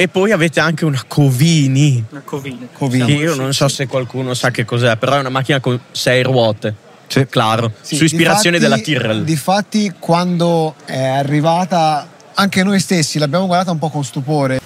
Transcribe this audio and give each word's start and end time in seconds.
E 0.00 0.08
poi 0.08 0.32
avete 0.32 0.60
anche 0.60 0.86
una 0.86 1.02
Covini. 1.06 2.02
Una 2.08 2.22
Covini. 2.24 2.68
Covini. 2.72 3.04
Che 3.04 3.12
io 3.12 3.34
non 3.34 3.52
so 3.52 3.68
se 3.68 3.86
qualcuno 3.86 4.32
sa 4.32 4.50
che 4.50 4.64
cos'è, 4.64 4.96
però 4.96 5.16
è 5.16 5.18
una 5.18 5.28
macchina 5.28 5.60
con 5.60 5.78
sei 5.90 6.22
ruote. 6.22 6.74
Sì. 7.06 7.26
Claro, 7.28 7.72
Sì, 7.82 7.96
su 7.96 8.04
ispirazione 8.04 8.56
difatti- 8.58 8.80
della 8.92 9.02
Tyrrell. 9.02 9.24
Difatti, 9.24 9.92
quando 9.98 10.74
è 10.86 11.04
arrivata, 11.04 12.08
anche 12.32 12.62
noi 12.62 12.80
stessi 12.80 13.18
l'abbiamo 13.18 13.44
guardata 13.44 13.72
un 13.72 13.78
po' 13.78 13.90
con 13.90 14.02
stupore. 14.02 14.58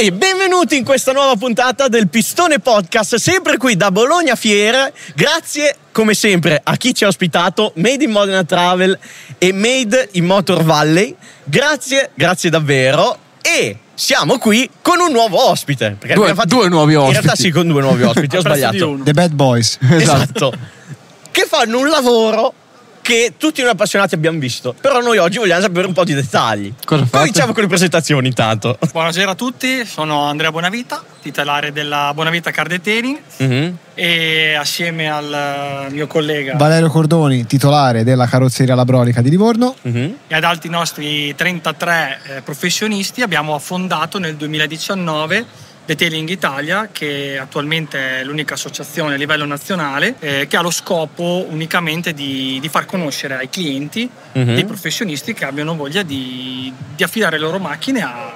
E 0.00 0.12
benvenuti 0.12 0.76
in 0.76 0.84
questa 0.84 1.10
nuova 1.10 1.34
puntata 1.34 1.88
del 1.88 2.06
Pistone 2.08 2.60
Podcast, 2.60 3.16
sempre 3.16 3.56
qui 3.56 3.74
da 3.76 3.90
Bologna 3.90 4.36
Fiera. 4.36 4.88
Grazie 5.16 5.74
come 5.90 6.14
sempre 6.14 6.60
a 6.62 6.76
chi 6.76 6.94
ci 6.94 7.02
ha 7.02 7.08
ospitato, 7.08 7.72
Made 7.76 8.04
in 8.04 8.12
Modena 8.12 8.44
Travel 8.44 8.96
e 9.38 9.52
Made 9.52 10.10
in 10.12 10.24
Motor 10.24 10.62
Valley. 10.62 11.16
Grazie, 11.42 12.10
grazie 12.14 12.48
davvero. 12.48 13.18
E 13.40 13.76
siamo 13.92 14.38
qui 14.38 14.70
con 14.82 15.00
un 15.00 15.10
nuovo 15.10 15.48
ospite. 15.50 15.96
Perché 15.98 16.14
Due- 16.14 16.30
abbiamo 16.30 16.44
due 16.44 16.68
nuovi 16.68 16.92
In 16.92 17.00
realtà 17.00 17.18
ospiti. 17.32 17.42
sì, 17.42 17.50
con 17.50 17.66
due 17.66 17.80
nuovi 17.82 18.02
ospiti, 18.04 18.36
ho 18.36 18.40
sbagliato. 18.46 18.98
The 19.02 19.12
Bad 19.12 19.32
Boys. 19.32 19.78
Esatto. 19.90 20.52
che 21.32 21.44
fanno 21.48 21.76
un 21.80 21.88
lavoro 21.88 22.54
che 23.08 23.32
tutti 23.38 23.62
noi 23.62 23.70
appassionati 23.70 24.14
abbiamo 24.14 24.38
visto. 24.38 24.74
Però 24.78 25.00
noi 25.00 25.16
oggi 25.16 25.38
vogliamo 25.38 25.62
sapere 25.62 25.86
un 25.86 25.94
po' 25.94 26.04
di 26.04 26.12
dettagli. 26.12 26.74
Cosa 26.84 27.04
fate? 27.06 27.16
Cominciamo 27.16 27.54
con 27.54 27.62
le 27.62 27.68
presentazioni 27.68 28.26
intanto. 28.28 28.78
Buonasera 28.92 29.30
a 29.30 29.34
tutti, 29.34 29.86
sono 29.86 30.24
Andrea 30.24 30.50
Bonavita, 30.52 31.02
titolare 31.22 31.72
della 31.72 32.12
Bonavita 32.12 32.50
Car 32.50 32.66
Detailing 32.66 33.18
Mhm. 33.38 33.76
e 33.94 34.52
assieme 34.56 35.10
al 35.10 35.86
eh, 35.88 35.90
mio 35.90 36.06
collega 36.06 36.54
Valerio 36.56 36.90
Cordoni, 36.90 37.46
titolare 37.46 38.04
della 38.04 38.26
carrozzeria 38.26 38.74
Labrolica 38.74 39.22
di 39.22 39.30
Livorno. 39.30 39.74
Mhm. 39.80 40.14
e 40.26 40.34
ad 40.34 40.44
altri 40.44 40.68
nostri 40.68 41.34
33 41.34 42.18
eh, 42.36 42.42
professionisti 42.42 43.22
abbiamo 43.22 43.58
fondato 43.58 44.18
nel 44.18 44.36
2019 44.36 45.46
Detailing 45.88 46.28
Italia, 46.28 46.90
che 46.92 47.38
attualmente 47.40 48.20
è 48.20 48.22
l'unica 48.24 48.52
associazione 48.52 49.14
a 49.14 49.16
livello 49.16 49.46
nazionale 49.46 50.16
eh, 50.18 50.46
che 50.46 50.58
ha 50.58 50.60
lo 50.60 50.70
scopo 50.70 51.46
unicamente 51.48 52.12
di, 52.12 52.58
di 52.60 52.68
far 52.68 52.84
conoscere 52.84 53.36
ai 53.36 53.48
clienti 53.48 54.06
Mhm. 54.34 54.54
dei 54.54 54.66
professionisti 54.66 55.32
che 55.32 55.46
abbiano 55.46 55.74
voglia 55.74 56.02
di, 56.02 56.70
di 56.94 57.02
affidare 57.02 57.38
le 57.38 57.42
loro 57.44 57.58
macchine 57.58 58.02
a, 58.02 58.34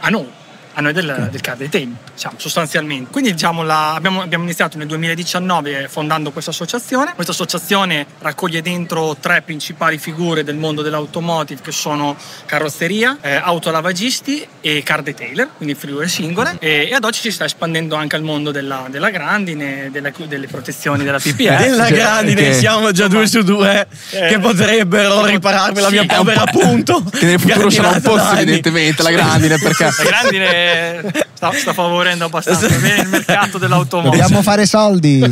a 0.00 0.08
noi, 0.10 0.28
a 0.74 0.80
noi 0.80 0.92
del, 0.92 1.28
del 1.30 1.40
car 1.40 1.56
detailing, 1.56 1.94
diciamo, 2.14 2.34
sostanzialmente. 2.38 3.10
Quindi 3.10 3.32
diciamo, 3.32 3.62
la- 3.62 3.94
abbiamo, 3.94 4.22
abbiamo 4.22 4.44
iniziato 4.44 4.78
nel 4.78 4.86
2019 4.86 5.88
fondando 5.88 6.30
questa 6.30 6.50
associazione. 6.50 7.12
Questa 7.14 7.32
associazione 7.32 8.06
raccoglie 8.20 8.62
dentro 8.62 9.16
tre 9.18 9.42
principali 9.42 9.98
figure 9.98 10.44
del 10.44 10.56
mondo 10.56 10.82
dell'automotive 10.82 11.60
che 11.62 11.72
sono 11.72 12.16
carrozzeria, 12.46 13.18
eh, 13.20 13.34
autolavagisti 13.34 14.46
e 14.60 14.82
car 14.84 15.02
detailer, 15.02 15.48
quindi 15.56 15.74
figure 15.74 16.08
singole. 16.08 16.56
E, 16.60 16.88
e 16.90 16.94
ad 16.94 17.04
oggi 17.04 17.18
si 17.20 17.30
sta 17.30 17.44
espandendo 17.44 17.94
anche 17.96 18.16
al 18.16 18.22
mondo 18.22 18.50
della, 18.50 18.86
della 18.90 19.10
grandine, 19.10 19.88
delle, 19.90 20.12
delle 20.28 20.46
protezioni 20.46 21.04
della 21.04 21.18
PPF. 21.18 21.58
Della 21.70 21.86
Cioè, 21.88 21.96
grandine, 21.96 22.42
che- 22.42 22.54
siamo 22.54 22.90
già 22.92 23.06
due 23.08 23.26
su 23.26 23.42
due 23.42 23.86
Eh, 24.10 24.28
che 24.28 24.38
potrebbero 24.38 25.24
ripararmi 25.24 25.80
la 25.80 25.90
mia 25.90 26.02
sì, 26.02 26.06
povera 26.06 26.44
po'- 26.44 26.58
appunto. 26.60 27.02
Che 27.10 27.24
nel 27.26 27.40
futuro 27.40 27.70
sarà 27.70 27.88
un 28.02 28.18
anni. 28.18 28.40
evidentemente, 28.42 29.02
la 29.02 29.10
grandine, 29.10 29.58
perché 29.58 29.84
La 29.90 30.02
grandine 30.04 30.59
sta, 31.34 31.52
sta 31.52 31.72
favorendo 31.72 32.24
abbastanza 32.26 32.68
bene 32.68 33.02
il 33.02 33.08
mercato 33.08 33.58
dell'automobile. 33.58 34.20
Dobbiamo 34.22 34.42
fare 34.42 34.66
soldi. 34.66 35.22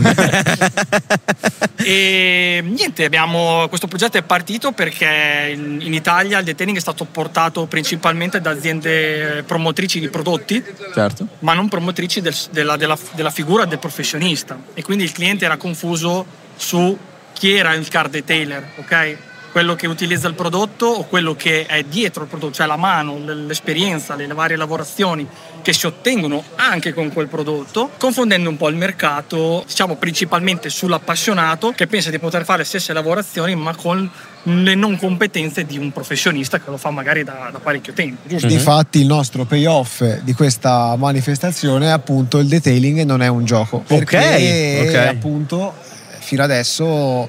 E 1.81 2.61
niente, 2.65 3.05
abbiamo, 3.05 3.67
questo 3.69 3.87
progetto 3.87 4.19
è 4.19 4.23
partito 4.23 4.73
perché 4.73 5.53
in, 5.55 5.79
in 5.81 5.95
Italia 5.95 6.39
il 6.39 6.45
detailing 6.45 6.77
è 6.77 6.81
stato 6.81 7.05
portato 7.05 7.67
principalmente 7.67 8.41
da 8.41 8.51
aziende 8.51 9.43
promotrici 9.47 10.01
di 10.01 10.09
prodotti, 10.09 10.63
certo. 10.93 11.27
ma 11.41 11.55
non 11.55 11.69
promotrici 11.69 12.21
del- 12.21 12.35
della, 12.51 12.77
della- 12.77 12.99
della 13.15 13.31
figura 13.31 13.65
del 13.65 13.79
professionista. 13.79 14.59
E 14.75 14.83
quindi 14.83 15.05
il 15.05 15.13
cliente 15.13 15.45
era 15.45 15.57
confuso 15.57 16.27
su 16.57 16.99
chi 17.33 17.55
era 17.55 17.73
il 17.75 17.89
car 17.89 18.09
detailer, 18.09 18.71
ok? 18.77 19.17
Quello 19.51 19.75
che 19.75 19.87
utilizza 19.87 20.29
il 20.29 20.35
prodotto 20.35 20.87
o 20.87 21.05
quello 21.05 21.35
che 21.35 21.67
è 21.67 21.83
dietro 21.83 22.23
il 22.23 22.29
prodotto, 22.29 22.53
cioè 22.53 22.67
la 22.67 22.77
mano, 22.77 23.19
l'esperienza, 23.19 24.15
le 24.15 24.27
varie 24.29 24.57
lavorazioni 24.57 25.27
che 25.63 25.73
si 25.73 25.87
ottengono 25.87 26.43
anche 26.57 26.95
con 26.95 27.13
quel 27.13 27.29
prodotto, 27.29 27.91
confondendo 27.99 28.49
un 28.49 28.57
po' 28.57 28.69
il 28.69 28.77
mercato, 28.77 29.65
diciamo 29.67 29.97
principalmente 29.97 30.71
sull'appassionato 30.71 31.73
che 31.73 31.87
pensa 31.87 32.11
di 32.11 32.19
poter 32.19 32.45
fare 32.45 32.59
le 32.59 32.65
stesse 32.65 32.93
lavorazioni 32.93 33.55
ma 33.55 33.75
con 33.75 34.09
le 34.45 34.75
non 34.75 34.97
competenze 34.97 35.65
di 35.65 35.77
un 35.77 35.93
professionista 35.93 36.59
che 36.59 36.71
lo 36.71 36.77
fa 36.77 36.91
magari 36.91 37.25
da, 37.25 37.51
da 37.53 37.59
parecchio 37.59 37.93
tempo, 37.93 38.29
giusto? 38.29 38.47
Difatti 38.47 39.01
il 39.01 39.07
nostro 39.07 39.45
payoff 39.45 40.03
di 40.23 40.33
questa 40.33 40.95
manifestazione 40.97 41.87
è 41.87 41.91
appunto 41.91 42.39
il 42.39 42.47
detailing 42.47 43.03
non 43.03 43.23
è 43.23 43.29
un 43.29 43.45
gioco. 43.45 43.83
Perché 43.87 44.87
ok. 44.89 44.95
appunto 44.95 45.75
fino 46.19 46.43
adesso 46.43 47.29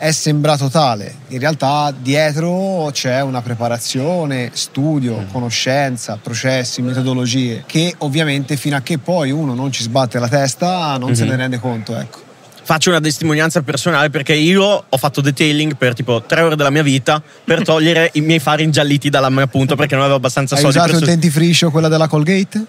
è 0.00 0.12
sembrato 0.12 0.68
tale. 0.68 1.14
In 1.28 1.40
realtà 1.40 1.92
dietro 1.94 2.88
c'è 2.90 3.20
una 3.20 3.42
preparazione, 3.42 4.48
studio, 4.54 5.26
conoscenza, 5.30 6.18
processi, 6.20 6.80
metodologie 6.80 7.64
che 7.66 7.94
ovviamente 7.98 8.56
fino 8.56 8.76
a 8.76 8.80
che 8.80 8.96
poi 8.96 9.30
uno 9.30 9.52
non 9.52 9.70
ci 9.70 9.82
sbatte 9.82 10.18
la 10.18 10.26
testa 10.26 10.96
non 10.96 11.14
se 11.14 11.26
ne 11.26 11.36
rende 11.36 11.60
conto, 11.60 11.94
ecco. 11.98 12.18
Faccio 12.62 12.88
una 12.88 13.00
testimonianza 13.00 13.60
personale 13.60 14.08
perché 14.08 14.32
io 14.32 14.84
ho 14.88 14.96
fatto 14.96 15.20
detailing 15.20 15.76
per 15.76 15.92
tipo 15.92 16.22
tre 16.22 16.40
ore 16.40 16.56
della 16.56 16.70
mia 16.70 16.82
vita 16.82 17.22
per 17.44 17.60
togliere 17.62 18.08
i 18.14 18.22
miei 18.22 18.38
fari 18.38 18.62
ingialliti 18.62 19.10
dalla 19.10 19.28
mia 19.28 19.48
punta 19.48 19.76
perché 19.76 19.96
non 19.96 20.04
avevo 20.04 20.16
abbastanza 20.16 20.54
Hai 20.54 20.62
soldi 20.62 20.78
usato 20.78 20.92
per 20.92 21.02
il 21.02 21.08
dentifricio, 21.08 21.70
quella 21.70 21.88
della 21.88 22.08
Colgate? 22.08 22.64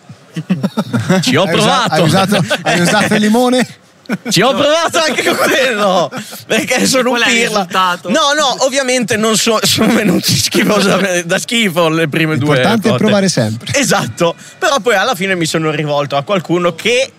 Ci 1.21 1.35
ho 1.37 1.43
Hai 1.43 1.51
provato. 1.51 1.93
hai 1.93 2.01
usato, 2.01 2.45
hai 2.63 2.79
usato 2.81 3.13
il 3.13 3.21
limone? 3.21 3.65
Ci 4.29 4.41
ho 4.41 4.51
provato 4.51 4.99
anche 4.99 5.23
con 5.23 5.35
quello 5.35 6.11
perché 6.45 6.85
sono 6.85 7.09
Qual 7.09 7.21
un 7.21 7.27
pirla. 7.27 7.67
No, 8.09 8.33
no, 8.33 8.55
ovviamente 8.65 9.17
non 9.17 9.37
so- 9.37 9.59
sono 9.63 9.93
venuti 9.93 10.35
schifosi 10.35 10.87
da, 10.87 11.21
da 11.23 11.39
schifo 11.39 11.89
le 11.89 12.07
prime 12.07 12.37
due. 12.37 12.55
L'importante 12.55 12.93
è 12.93 12.95
provare 12.97 13.29
sempre. 13.29 13.77
Esatto, 13.79 14.35
però 14.57 14.79
poi 14.79 14.95
alla 14.95 15.15
fine 15.15 15.35
mi 15.35 15.45
sono 15.45 15.71
rivolto 15.71 16.15
a 16.15 16.23
qualcuno 16.23 16.75
che 16.75 17.11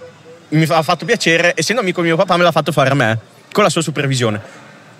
mi 0.52 0.66
ha 0.68 0.82
fatto 0.82 1.04
piacere, 1.04 1.54
essendo 1.56 1.80
amico 1.80 2.02
mio 2.02 2.16
papà 2.16 2.36
me 2.36 2.42
l'ha 2.42 2.52
fatto 2.52 2.72
fare 2.72 2.90
a 2.90 2.94
me, 2.94 3.18
con 3.52 3.62
la 3.62 3.70
sua 3.70 3.82
supervisione. 3.82 4.40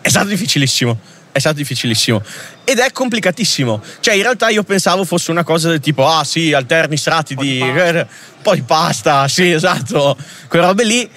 È 0.01 0.09
stato 0.09 0.29
difficilissimo, 0.29 0.99
è 1.31 1.39
stato 1.39 1.57
difficilissimo. 1.57 2.23
Ed 2.65 2.79
è 2.79 2.91
complicatissimo. 2.91 3.83
Cioè, 4.01 4.15
in 4.15 4.23
realtà 4.23 4.49
io 4.49 4.63
pensavo 4.63 5.05
fosse 5.05 5.31
una 5.31 5.45
cosa 5.45 5.69
del 5.69 5.81
tipo, 5.81 6.07
ah 6.07 6.25
sì, 6.25 6.53
alterni 6.53 6.97
strati 6.97 7.35
po' 7.35 7.43
di 7.43 7.53
di... 7.53 7.59
pasta. 7.59 7.99
un 7.99 8.07
po' 8.43 8.55
di 8.55 8.63
pasta, 8.63 9.29
sì, 9.29 9.51
esatto, 9.51 10.17
quelle 10.49 10.67
robe 10.67 10.85
lì. 10.85 11.11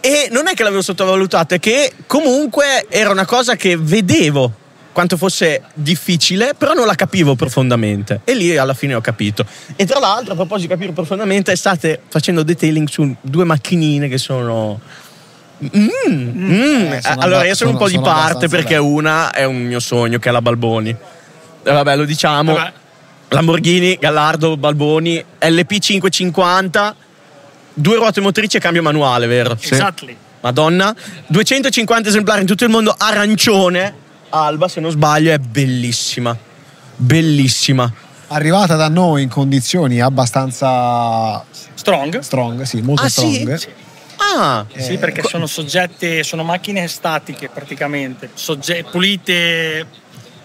E 0.00 0.28
non 0.30 0.46
è 0.48 0.54
che 0.54 0.62
l'avevo 0.62 0.82
sottovalutato, 0.82 1.54
è 1.54 1.58
che 1.58 1.92
comunque 2.06 2.86
era 2.88 3.10
una 3.10 3.26
cosa 3.26 3.56
che 3.56 3.76
vedevo 3.76 4.52
quanto 4.92 5.16
fosse 5.16 5.62
difficile, 5.74 6.54
però 6.58 6.72
non 6.72 6.86
la 6.86 6.94
capivo 6.94 7.34
profondamente. 7.36 8.20
E 8.24 8.34
lì 8.34 8.56
alla 8.56 8.74
fine 8.74 8.94
ho 8.94 9.00
capito. 9.00 9.44
E 9.76 9.86
tra 9.86 10.00
l'altro, 10.00 10.32
a 10.32 10.36
proposito 10.36 10.68
di 10.68 10.74
capire 10.74 10.92
profondamente, 10.92 11.54
state 11.54 12.00
facendo 12.08 12.42
detailing 12.42 12.88
su 12.88 13.14
due 13.20 13.44
macchinine 13.44 14.08
che 14.08 14.18
sono. 14.18 14.80
Mm, 15.62 15.88
mm. 16.08 16.92
Eh, 16.92 17.00
sono 17.02 17.20
allora, 17.20 17.44
io 17.44 17.54
sono 17.54 17.70
un 17.70 17.76
po' 17.76 17.88
sono- 17.88 18.00
di 18.00 18.04
sono 18.04 18.16
parte 18.16 18.48
perché 18.48 18.74
belle. 18.74 18.86
una 18.86 19.30
è 19.30 19.44
un 19.44 19.56
mio 19.62 19.80
sogno, 19.80 20.18
che 20.18 20.28
è 20.28 20.32
la 20.32 20.42
Balboni. 20.42 20.90
E 20.90 21.72
vabbè, 21.72 21.96
lo 21.96 22.04
diciamo. 22.04 22.54
Vabbè. 22.54 22.72
Lamborghini, 23.30 23.98
Gallardo, 24.00 24.56
Balboni, 24.56 25.22
LP550, 25.40 26.94
due 27.78 27.96
ruote 27.96 28.20
motrici 28.20 28.56
e 28.56 28.60
cambio 28.60 28.82
manuale, 28.82 29.26
vero? 29.26 29.52
Exactly. 29.52 30.16
Madonna, 30.40 30.94
250 31.26 32.08
esemplari 32.08 32.40
in 32.42 32.46
tutto 32.46 32.64
il 32.64 32.70
mondo, 32.70 32.94
arancione, 32.96 33.94
alba 34.30 34.68
se 34.68 34.80
non 34.80 34.90
sbaglio, 34.90 35.32
è 35.32 35.38
bellissima, 35.38 36.36
bellissima. 36.96 37.92
Arrivata 38.28 38.76
da 38.76 38.88
noi 38.88 39.22
in 39.22 39.28
condizioni 39.28 40.00
abbastanza 40.00 41.42
Strong. 41.74 42.18
strong, 42.20 42.62
sì, 42.62 42.80
molto 42.82 43.04
Ah, 43.04 43.08
sì? 43.08 43.32
strong. 43.34 43.54
Sì. 43.54 43.68
Ah, 44.36 44.66
Sì, 44.76 44.98
perché 44.98 45.22
sono 45.22 45.46
soggette, 45.46 46.22
sono 46.22 46.42
macchine 46.44 46.86
statiche 46.88 47.48
praticamente, 47.48 48.30
sogge- 48.34 48.84
pulite 48.90 49.86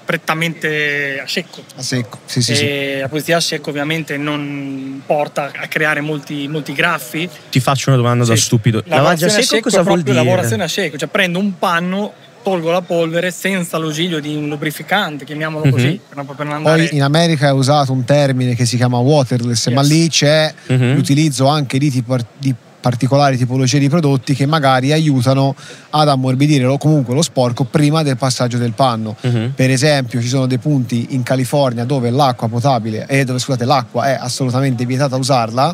prettamente 0.06 1.20
a 1.24 1.28
secco. 1.28 1.64
A 1.76 1.82
secco, 1.82 2.20
sì, 2.26 2.42
sì, 2.42 2.56
sì. 2.56 2.64
e 2.66 2.98
la 3.02 3.08
pulizia 3.10 3.38
a 3.38 3.40
secco 3.40 3.70
ovviamente 3.70 4.18
non 4.18 5.02
porta 5.06 5.52
a 5.56 5.68
creare 5.68 6.02
molti, 6.02 6.48
molti 6.48 6.74
graffi. 6.74 7.30
ti 7.50 7.60
faccio 7.60 7.90
una 7.90 7.98
domanda 7.98 8.26
da 8.26 8.36
Sì. 8.36 8.42
stupido. 8.42 8.80
Lavaggio 8.86 8.96
a 8.96 8.98
Lavorazione 9.28 9.44
secco 9.44 9.62
cosa 9.62 9.80
è 9.80 9.84
vuol 9.84 9.96
proprio 10.04 10.14
dire? 10.14 10.26
Lavorazione 10.26 10.64
a 10.64 10.68
secco, 10.68 10.98
cioè 10.98 11.08
prendo 11.08 11.40
un 11.40 11.58
panno 11.58 12.14
tolgo 12.44 12.72
la 12.72 12.82
polvere 12.82 13.32
senza 13.32 13.78
l'ausilio 13.78 14.20
di 14.20 14.36
un 14.36 14.50
lubrificante, 14.50 15.24
chiamiamolo 15.24 15.66
Mhm. 15.66 15.72
così, 15.72 16.00
per 16.10 16.18
non, 16.18 16.26
per 16.36 16.46
non 16.46 16.56
andare... 16.56 16.88
Poi 16.88 16.96
in 16.98 17.02
America 17.04 17.48
è 17.48 17.52
usato 17.54 17.94
un 17.94 18.04
termine 18.04 18.54
che 18.54 18.66
si 18.66 18.76
chiama 18.76 18.98
waterless, 18.98 19.70
ma 19.70 19.80
Yes. 19.82 19.90
lì 19.90 20.10
c'è 20.10 20.54
Mhm. 20.68 20.96
l'utilizzo 20.96 21.48
anche 21.48 21.78
di, 21.78 21.90
tipo- 21.90 22.18
di 22.38 22.54
particolari 22.84 23.38
tipologie 23.38 23.80
di 23.80 23.88
prodotti 23.88 24.36
che 24.36 24.46
magari 24.46 24.92
aiutano 24.92 25.56
ad 25.92 26.10
ammorbidire 26.10 26.66
o 26.66 26.78
comunque 26.78 27.14
lo 27.14 27.22
sporco 27.22 27.64
prima 27.64 28.04
del 28.04 28.18
passaggio 28.18 28.58
del 28.58 28.74
panno. 28.74 29.16
Mhm. 29.22 29.54
Per 29.56 29.70
esempio, 29.70 30.20
ci 30.20 30.28
sono 30.28 30.48
dei 30.48 30.58
punti 30.58 31.08
in 31.12 31.24
California 31.24 31.86
dove 31.86 32.10
l'acqua 32.10 32.50
potabile, 32.50 33.06
eh, 33.08 33.24
dove 33.24 33.40
scusate, 33.40 33.64
l'acqua 33.64 34.08
è 34.08 34.18
assolutamente 34.20 34.86
vietata 34.86 35.16
usarla 35.16 35.74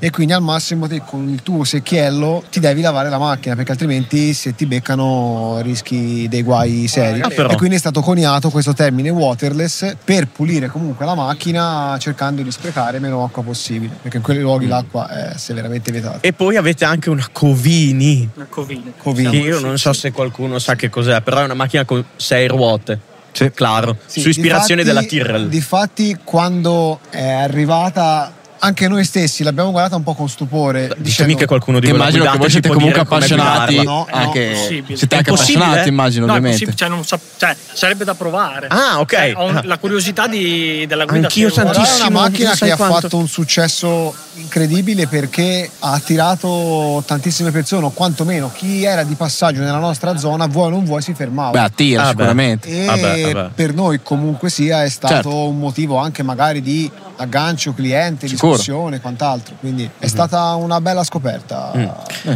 e 0.00 0.10
quindi 0.10 0.32
al 0.32 0.42
massimo 0.42 0.88
te 0.88 1.02
con 1.04 1.28
il 1.28 1.42
tuo 1.42 1.62
secchiello 1.62 2.42
ti 2.50 2.58
devi 2.58 2.80
lavare 2.80 3.10
la 3.10 3.18
macchina 3.18 3.54
perché 3.54 3.72
altrimenti 3.72 4.32
se 4.34 4.54
ti 4.54 4.66
beccano 4.66 5.60
rischi 5.62 6.26
dei 6.28 6.42
guai 6.42 6.88
seri. 6.88 7.20
Ah. 7.20 7.28
E 7.30 7.56
quindi 7.56 7.76
è 7.76 7.78
stato 7.78 8.00
coniato 8.00 8.50
questo 8.50 8.72
termine 8.72 9.10
waterless 9.10 9.94
per 10.02 10.26
pulire 10.26 10.68
comunque 10.68 11.04
la 11.04 11.14
macchina 11.14 11.96
cercando 12.00 12.42
di 12.42 12.50
sprecare 12.50 12.98
meno 12.98 13.22
acqua 13.22 13.42
possibile 13.42 13.94
perché 14.00 14.16
in 14.16 14.22
quei 14.22 14.40
luoghi 14.40 14.66
l'acqua 14.66 15.08
è 15.08 15.36
severamente 15.36 15.92
vietata. 15.92 16.18
E 16.22 16.32
poi 16.32 16.56
avete 16.56 16.84
anche 16.84 17.10
una 17.10 17.28
Covini. 17.30 18.28
Una 18.34 18.46
Covini. 18.48 18.92
Covini. 18.96 19.38
Io 19.40 19.60
non 19.60 19.76
so 19.78 19.92
se 19.92 20.10
qualcuno 20.10 20.58
sa 20.58 20.74
che 20.74 20.88
cos'è, 20.88 21.20
però 21.20 21.40
è 21.40 21.44
una 21.44 21.54
macchina 21.54 21.84
con 21.84 22.02
sei 22.16 22.48
ruote. 22.48 23.08
Sì. 23.32 23.50
Claro. 23.52 23.96
Sì, 24.06 24.20
su 24.20 24.28
ispirazione 24.28 24.82
difatti- 24.82 25.06
della 25.06 25.24
Tyrrell. 25.24 25.48
Difatti, 25.48 26.18
quando 26.24 27.00
è 27.10 27.30
arrivata, 27.30 28.32
anche 28.60 28.88
noi 28.88 29.04
stessi 29.04 29.42
l'abbiamo 29.42 29.70
guardata 29.70 29.96
un 29.96 30.02
po' 30.02 30.14
con 30.14 30.28
stupore. 30.28 30.94
Dicendo, 30.98 31.34
che 31.34 31.46
qualcuno 31.46 31.78
di 31.80 31.86
voi 31.86 31.96
immagino 31.96 32.30
che 32.30 32.38
voi 32.38 32.50
siete 32.50 32.68
comunque 32.68 33.00
appassionati. 33.00 33.82
No, 33.82 34.06
no, 34.12 34.32
siete 34.32 35.16
anche 35.16 35.30
appassionati, 35.30 35.88
immagino, 35.88 36.26
No, 36.26 36.32
ovviamente. 36.34 36.74
cioè, 36.74 36.88
non 36.88 37.04
so- 37.04 37.18
cioè, 37.36 37.56
sarebbe 37.72 38.04
da 38.04 38.14
provare. 38.14 38.66
Ah, 38.68 39.00
ok. 39.00 39.10
Cioè, 39.10 39.32
ho 39.36 39.44
un- 39.46 39.56
Ah. 39.56 39.62
la 39.64 39.78
curiosità 39.78 40.26
di- 40.26 40.84
della 40.86 41.04
guida. 41.04 41.26
Anch'io. 41.26 41.50
Però 41.50 41.70
è 41.70 41.72
tantissimo. 41.74 42.08
una 42.08 42.20
macchina 42.20 42.54
che 42.54 42.70
ha 42.70 42.76
quanto. 42.76 43.00
fatto 43.00 43.16
un 43.16 43.28
successo 43.28 44.14
incredibile 44.34 45.06
perché 45.06 45.68
ha 45.80 45.92
attirato 45.92 47.02
tantissime 47.06 47.50
persone, 47.50 47.86
o 47.86 47.90
quantomeno 47.90 48.50
chi 48.54 48.84
era 48.84 49.02
di 49.02 49.14
passaggio 49.14 49.60
nella 49.60 49.78
nostra 49.78 50.16
zona, 50.16 50.46
vuoi 50.46 50.66
o 50.66 50.70
non 50.70 50.84
vuoi, 50.84 51.02
si 51.02 51.14
fermava. 51.14 51.50
Beh, 51.50 51.60
attira 51.60 52.02
Ah, 52.02 52.04
beh. 52.04 52.10
sicuramente. 52.10 52.68
e 52.68 52.84
Vabbè, 52.84 53.32
vabbè. 53.32 53.50
per 53.54 53.74
noi 53.74 54.00
comunque 54.02 54.50
sia 54.50 54.84
è 54.84 54.88
stato 54.88 55.14
Certo. 55.14 55.48
un 55.48 55.58
motivo 55.58 55.96
anche 55.96 56.22
magari 56.22 56.60
di 56.62 56.90
aggancio 57.20 57.72
cliente, 57.74 58.26
Sicuro. 58.26 58.52
discussione 58.52 58.96
e 58.96 59.00
quant'altro. 59.00 59.54
Quindi 59.60 59.88
è 59.98 60.06
stata 60.06 60.54
una 60.54 60.80
bella 60.80 61.04
scoperta. 61.04 61.72
Mm. 61.76 61.86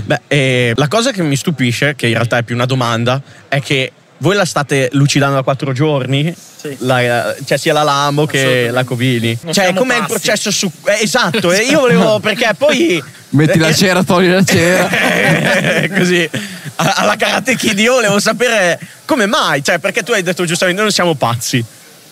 Beh, 0.04 0.20
eh, 0.28 0.72
la 0.76 0.88
cosa 0.88 1.10
che 1.10 1.22
mi 1.22 1.36
stupisce, 1.36 1.94
che 1.94 2.06
in 2.06 2.14
realtà 2.14 2.38
è 2.38 2.42
più 2.42 2.54
una 2.54 2.66
domanda, 2.66 3.20
è 3.48 3.60
che 3.60 3.92
voi 4.18 4.36
la 4.36 4.44
state 4.44 4.88
lucidando 4.92 5.34
da 5.36 5.42
quattro 5.42 5.72
giorni? 5.72 6.34
Sì. 6.56 6.76
La- 6.80 7.34
cioè 7.44 7.58
sia 7.58 7.72
la 7.72 7.82
Lambo 7.82 8.26
che 8.26 8.70
la 8.70 8.84
Covini. 8.84 9.36
Non 9.42 9.52
cioè, 9.52 9.72
com'è 9.74 9.94
il 9.94 10.00
pazzi. 10.00 10.12
processo 10.12 10.50
su. 10.50 10.70
eh, 10.86 11.02
esatto, 11.02 11.52
e 11.52 11.62
io 11.64 11.80
volevo. 11.80 12.20
perché 12.20 12.50
poi. 12.56 13.02
Metti 13.30 13.58
la 13.58 13.68
eh, 13.68 13.74
cera, 13.74 14.04
togli 14.04 14.28
la 14.28 14.44
cera. 14.44 14.88
eh, 14.90 15.90
così 15.96 16.30
alla 16.76 17.14
Karate 17.16 17.56
Kid 17.56 17.78
io 17.78 17.94
volevo 17.94 18.18
sapere 18.18 18.78
come 19.04 19.26
mai 19.26 19.62
cioè 19.62 19.78
perché 19.78 20.02
tu 20.02 20.12
hai 20.12 20.22
detto 20.22 20.44
giustamente 20.44 20.80
noi 20.82 20.90
non 20.90 20.92
siamo 20.92 21.14
pazzi 21.14 21.64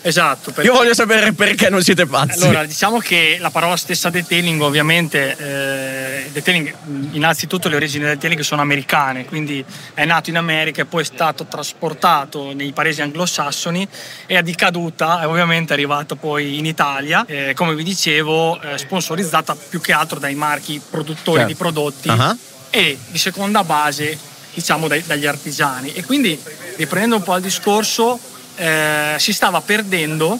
Esatto. 0.05 0.51
perché- 0.51 0.69
io 0.69 0.75
voglio 0.75 0.93
sapere 0.93 1.31
perché 1.31 1.69
non 1.69 1.81
siete 1.81 2.05
pazzi 2.05 2.43
Allora, 2.43 2.65
diciamo 2.65 2.99
che 2.99 3.37
la 3.39 3.49
parola 3.49 3.77
stessa 3.77 4.09
detailing, 4.09 4.61
ovviamente, 4.61 5.35
eh, 5.37 6.29
detailing, 6.31 6.73
innanzitutto 7.11 7.69
le 7.69 7.77
origini 7.77 8.03
del 8.03 8.15
detailing 8.15 8.41
sono 8.41 8.61
americane, 8.61 9.23
quindi 9.25 9.63
è 9.93 10.03
nato 10.05 10.29
in 10.29 10.37
America 10.37 10.81
e 10.81 10.85
poi 10.85 11.01
è 11.03 11.05
stato 11.05 11.45
trasportato 11.45 12.53
nei 12.53 12.73
paesi 12.73 13.01
anglosassoni 13.01 13.87
e 14.25 14.43
di 14.43 14.55
caduta 14.55 15.21
è 15.21 15.27
ovviamente 15.27 15.71
arrivato 15.73 16.15
poi 16.15 16.57
in 16.57 16.65
Italia, 16.65 17.25
eh, 17.25 17.53
come 17.55 17.73
vi 17.73 17.83
dicevo, 17.83 18.59
eh, 18.61 18.77
sponsorizzata 18.77 19.55
più 19.55 19.79
che 19.79 19.93
altro 19.93 20.19
dai 20.19 20.35
marchi 20.35 20.81
produttori 20.89 21.37
Certo. 21.37 21.51
di 21.53 21.57
prodotti 21.57 22.09
Ah. 22.09 22.35
e 22.69 22.97
di 23.07 23.17
seconda 23.17 23.63
base, 23.63 24.17
diciamo, 24.53 24.87
dai- 24.89 25.03
dagli 25.05 25.25
artigiani. 25.25 25.93
E 25.93 26.03
quindi, 26.03 26.37
riprendendo 26.75 27.15
un 27.15 27.23
po' 27.23 27.35
il 27.37 27.41
discorso, 27.41 28.19
eh, 28.55 29.15
si 29.17 29.33
stava 29.33 29.61
perdendo 29.61 30.39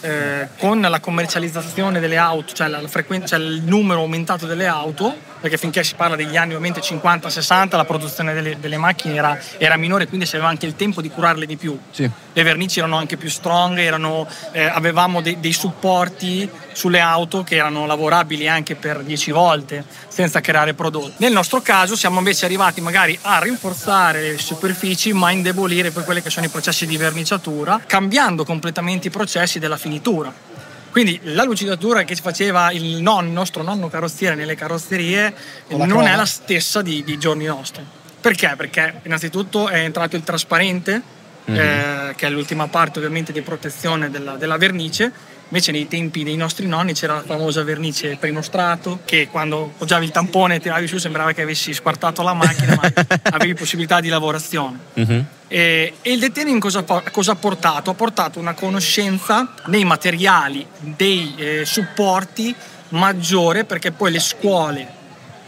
eh, 0.00 0.48
con 0.58 0.80
la 0.80 1.00
commercializzazione 1.00 2.00
delle 2.00 2.16
auto, 2.16 2.52
cioè, 2.52 2.68
la 2.68 2.86
frequen- 2.86 3.26
cioè 3.26 3.38
il 3.38 3.62
numero 3.64 4.00
aumentato 4.00 4.46
delle 4.46 4.66
auto, 4.66 5.14
perché 5.46 5.58
finché 5.58 5.84
si 5.84 5.94
parla 5.94 6.16
degli 6.16 6.36
anni 6.36 6.54
ovviamente 6.54 6.80
50-60 6.80 7.76
la 7.76 7.84
produzione 7.84 8.34
delle, 8.34 8.58
delle 8.58 8.76
macchine 8.76 9.14
era, 9.14 9.38
era 9.58 9.76
minore, 9.76 10.08
quindi 10.08 10.26
si 10.26 10.34
aveva 10.34 10.50
anche 10.50 10.66
il 10.66 10.74
tempo 10.74 11.00
di 11.00 11.08
curarle 11.08 11.46
di 11.46 11.56
più. 11.56 11.78
Sì. 11.92 12.10
Le 12.32 12.42
vernici 12.42 12.80
erano 12.80 12.96
anche 12.96 13.16
più 13.16 13.30
strong, 13.30 13.78
erano, 13.78 14.26
eh, 14.50 14.64
avevamo 14.64 15.20
dei, 15.20 15.38
dei 15.38 15.52
supporti 15.52 16.50
sulle 16.72 16.98
auto 16.98 17.44
che 17.44 17.54
erano 17.54 17.86
lavorabili 17.86 18.48
anche 18.48 18.74
per 18.74 19.04
10 19.04 19.30
volte 19.30 19.84
senza 20.08 20.40
creare 20.40 20.74
prodotti. 20.74 21.14
Nel 21.18 21.32
nostro 21.32 21.60
caso 21.60 21.94
siamo 21.94 22.18
invece 22.18 22.44
arrivati 22.44 22.80
magari 22.80 23.16
a 23.22 23.38
rinforzare 23.38 24.20
le 24.22 24.38
superfici 24.38 25.12
ma 25.12 25.30
indebolire 25.30 25.92
poi 25.92 26.02
quelli 26.02 26.22
che 26.22 26.30
sono 26.30 26.46
i 26.46 26.48
processi 26.48 26.86
di 26.86 26.96
verniciatura, 26.96 27.80
cambiando 27.86 28.44
completamente 28.44 29.08
i 29.08 29.10
processi 29.10 29.60
della 29.60 29.76
finitura. 29.76 30.45
Quindi 30.96 31.20
la 31.24 31.44
lucidatura 31.44 32.04
che 32.04 32.16
faceva 32.16 32.72
il, 32.72 33.02
non- 33.02 33.26
il 33.26 33.30
nostro 33.30 33.62
nonno 33.62 33.90
carrozziere 33.90 34.34
nelle 34.34 34.54
carrozzerie 34.54 35.34
non 35.68 35.82
è 35.82 35.86
croma. 35.88 36.16
la 36.16 36.24
stessa 36.24 36.80
di, 36.80 37.04
di 37.04 37.18
giorni 37.18 37.44
nostri. 37.44 37.84
Perché? 38.18 38.54
Perché 38.56 39.00
innanzitutto 39.02 39.68
è 39.68 39.80
entrato 39.80 40.16
il 40.16 40.22
trasparente, 40.22 41.02
eh, 41.46 42.14
che 42.16 42.26
è 42.26 42.30
l'ultima 42.30 42.66
parte 42.66 42.98
ovviamente 42.98 43.32
di 43.32 43.40
protezione 43.42 44.10
della, 44.10 44.36
della 44.36 44.56
vernice. 44.56 45.12
Invece 45.48 45.70
nei 45.70 45.86
tempi 45.86 46.24
dei 46.24 46.34
nostri 46.34 46.66
nonni 46.66 46.92
c'era 46.92 47.14
la 47.14 47.22
famosa 47.22 47.62
vernice 47.62 48.16
primostrato 48.16 49.00
che 49.04 49.28
quando 49.28 49.72
poggiavi 49.78 50.06
il 50.06 50.10
tampone 50.10 50.56
e 50.56 50.60
tiravi 50.60 50.88
su 50.88 50.98
sembrava 50.98 51.30
che 51.32 51.42
avessi 51.42 51.72
squartato 51.72 52.22
la 52.22 52.34
macchina 52.34 52.74
ma 52.74 52.92
avevi 53.30 53.54
possibilità 53.54 54.00
di 54.00 54.08
lavorazione. 54.08 54.78
Mhm. 54.94 55.26
E, 55.46 55.94
e 56.02 56.12
il 56.12 56.18
detailing 56.18 56.60
cosa, 56.60 56.82
cosa 56.82 57.32
ha 57.32 57.36
portato? 57.36 57.90
Ha 57.90 57.94
portato 57.94 58.40
una 58.40 58.54
conoscenza 58.54 59.54
nei 59.66 59.84
materiali, 59.84 60.66
dei 60.80 61.34
eh, 61.36 61.64
supporti 61.64 62.52
maggiore 62.88 63.64
perché 63.64 63.92
poi 63.92 64.10
le 64.10 64.20
scuole 64.20 64.95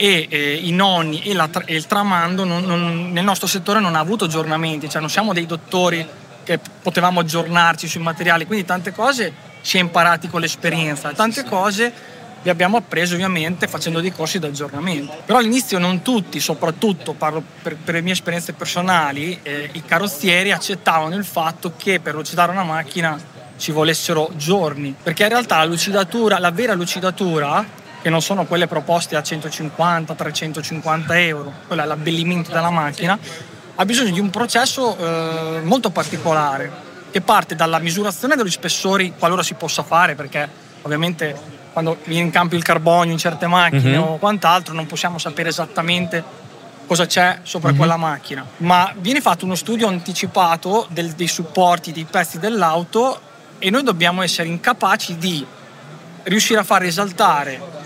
e 0.00 0.28
eh, 0.30 0.54
i 0.54 0.70
nonni 0.70 1.22
e, 1.22 1.34
la 1.34 1.50
e 1.64 1.74
il 1.74 1.86
tramando 1.86 2.44
non- 2.44 2.62
non- 2.64 3.10
nel 3.10 3.24
nostro 3.24 3.48
settore 3.48 3.80
non 3.80 3.96
ha 3.96 3.98
avuto 3.98 4.26
aggiornamenti, 4.26 4.88
cioè 4.88 5.00
non 5.00 5.10
siamo 5.10 5.32
dei 5.32 5.44
dottori 5.44 6.06
che 6.44 6.60
potevamo 6.80 7.20
aggiornarci 7.20 7.88
sui 7.88 8.00
materiali, 8.00 8.46
quindi 8.46 8.64
tante 8.64 8.92
cose 8.92 9.32
si 9.60 9.76
è 9.76 9.80
imparati 9.80 10.28
con 10.28 10.40
l'esperienza, 10.40 11.10
tante 11.10 11.42
cose 11.42 11.92
le 12.40 12.50
abbiamo 12.50 12.76
apprese 12.76 13.14
ovviamente 13.14 13.66
facendo 13.66 14.00
dei 14.00 14.12
corsi 14.12 14.38
d'aggiornamento. 14.38 15.22
Però 15.26 15.38
all'inizio 15.38 15.78
non 15.78 16.02
tutti, 16.02 16.38
soprattutto 16.38 17.12
parlo 17.12 17.42
per, 17.62 17.74
per 17.74 17.94
le 17.94 18.00
mie 18.00 18.12
esperienze 18.12 18.52
personali, 18.52 19.40
eh, 19.42 19.68
i 19.72 19.82
carrozzieri 19.84 20.52
accettavano 20.52 21.16
il 21.16 21.24
fatto 21.24 21.72
che 21.76 21.98
per 21.98 22.14
lucidare 22.14 22.52
una 22.52 22.62
macchina 22.62 23.20
ci 23.56 23.72
volessero 23.72 24.30
giorni, 24.36 24.94
perché 25.02 25.24
in 25.24 25.30
realtà 25.30 25.58
la 25.58 25.64
lucidatura, 25.64 26.38
la 26.38 26.52
vera 26.52 26.74
lucidatura, 26.74 27.66
che 28.08 28.14
non 28.14 28.22
sono 28.22 28.46
quelle 28.46 28.66
proposte 28.66 29.16
a 29.16 29.20
150-350 29.20 31.04
euro, 31.16 31.52
quello 31.66 31.82
è 31.82 31.84
l'abbellimento 31.84 32.50
della 32.50 32.70
macchina, 32.70 33.18
ha 33.74 33.84
bisogno 33.84 34.10
di 34.12 34.18
un 34.18 34.30
processo 34.30 34.96
eh, 34.96 35.60
molto 35.62 35.90
particolare 35.90 36.86
che 37.10 37.20
parte 37.20 37.54
dalla 37.54 37.78
misurazione 37.78 38.34
degli 38.34 38.50
spessori 38.50 39.12
qualora 39.18 39.42
si 39.42 39.52
possa 39.54 39.82
fare 39.82 40.14
perché 40.14 40.48
ovviamente 40.82 41.56
quando 41.72 41.98
viene 42.04 42.24
in 42.24 42.30
campo 42.30 42.54
il 42.54 42.62
carbonio 42.62 43.12
in 43.12 43.18
certe 43.18 43.46
macchine 43.46 43.96
Mhm. 43.98 44.02
o 44.02 44.16
quant'altro 44.16 44.72
non 44.74 44.86
possiamo 44.86 45.18
sapere 45.18 45.50
esattamente 45.50 46.22
cosa 46.86 47.04
c'è 47.06 47.40
sopra 47.42 47.72
quella 47.74 47.96
macchina 47.96 48.44
ma 48.58 48.92
viene 48.98 49.20
fatto 49.20 49.44
uno 49.44 49.54
studio 49.54 49.86
anticipato 49.86 50.86
del- 50.90 51.12
dei 51.12 51.28
supporti 51.28 51.92
dei 51.92 52.04
pezzi 52.10 52.38
dell'auto 52.38 53.20
e 53.58 53.68
noi 53.70 53.82
dobbiamo 53.82 54.22
essere 54.22 54.48
incapaci 54.48 55.16
di 55.18 55.44
riuscire 56.24 56.60
a 56.60 56.64
far 56.64 56.82
esaltare 56.82 57.76